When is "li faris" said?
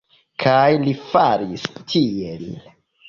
0.87-1.67